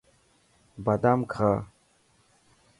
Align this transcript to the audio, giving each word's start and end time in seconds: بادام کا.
بادام 0.83 1.19
کا. 1.33 1.51